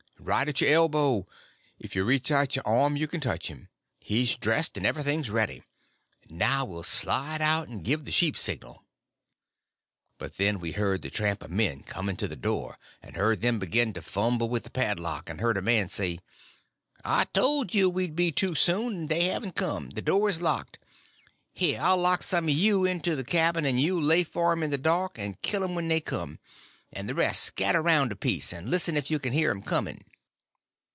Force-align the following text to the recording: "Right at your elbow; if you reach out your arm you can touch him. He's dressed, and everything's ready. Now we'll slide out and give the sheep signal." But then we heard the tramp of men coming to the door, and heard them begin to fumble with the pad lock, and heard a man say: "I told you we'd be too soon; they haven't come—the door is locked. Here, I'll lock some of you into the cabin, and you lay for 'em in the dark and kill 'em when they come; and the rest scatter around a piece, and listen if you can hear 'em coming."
"Right 0.23 0.47
at 0.47 0.61
your 0.61 0.71
elbow; 0.71 1.25
if 1.79 1.95
you 1.95 2.05
reach 2.05 2.29
out 2.29 2.55
your 2.55 2.65
arm 2.67 2.95
you 2.95 3.07
can 3.07 3.21
touch 3.21 3.47
him. 3.47 3.69
He's 3.99 4.35
dressed, 4.35 4.77
and 4.77 4.85
everything's 4.85 5.31
ready. 5.31 5.63
Now 6.29 6.63
we'll 6.63 6.83
slide 6.83 7.41
out 7.41 7.67
and 7.67 7.83
give 7.83 8.05
the 8.05 8.11
sheep 8.11 8.37
signal." 8.37 8.83
But 10.19 10.37
then 10.37 10.59
we 10.59 10.73
heard 10.73 11.01
the 11.01 11.09
tramp 11.09 11.41
of 11.41 11.49
men 11.49 11.81
coming 11.81 12.17
to 12.17 12.27
the 12.27 12.35
door, 12.35 12.77
and 13.01 13.15
heard 13.15 13.41
them 13.41 13.57
begin 13.57 13.93
to 13.93 14.01
fumble 14.03 14.47
with 14.47 14.63
the 14.63 14.69
pad 14.69 14.99
lock, 14.99 15.27
and 15.27 15.41
heard 15.41 15.57
a 15.57 15.61
man 15.61 15.89
say: 15.89 16.19
"I 17.03 17.25
told 17.25 17.73
you 17.73 17.89
we'd 17.89 18.15
be 18.15 18.31
too 18.31 18.53
soon; 18.53 19.07
they 19.07 19.23
haven't 19.23 19.55
come—the 19.55 20.03
door 20.03 20.29
is 20.29 20.39
locked. 20.39 20.77
Here, 21.51 21.79
I'll 21.81 21.97
lock 21.97 22.21
some 22.21 22.47
of 22.47 22.53
you 22.53 22.85
into 22.85 23.15
the 23.15 23.23
cabin, 23.25 23.65
and 23.65 23.81
you 23.81 23.99
lay 23.99 24.23
for 24.23 24.51
'em 24.51 24.61
in 24.61 24.69
the 24.69 24.77
dark 24.77 25.17
and 25.17 25.41
kill 25.41 25.63
'em 25.63 25.73
when 25.73 25.87
they 25.87 25.99
come; 25.99 26.37
and 26.93 27.09
the 27.09 27.15
rest 27.15 27.43
scatter 27.43 27.79
around 27.79 28.11
a 28.11 28.15
piece, 28.15 28.53
and 28.53 28.69
listen 28.69 28.95
if 28.95 29.09
you 29.09 29.17
can 29.17 29.33
hear 29.33 29.49
'em 29.49 29.63
coming." 29.63 30.05